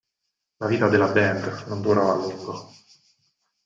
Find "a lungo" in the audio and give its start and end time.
2.11-2.73